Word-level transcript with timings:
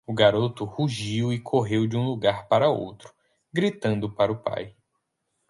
O 0.03 0.15
garoto 0.15 0.65
rugiu 0.65 1.31
e 1.31 1.37
correu 1.39 1.85
de 1.85 1.95
um 1.95 2.03
lugar 2.03 2.47
para 2.47 2.67
outro, 2.71 3.13
gritando 3.53 4.09
para 4.11 4.31
o 4.31 4.35
pai. 4.41 4.75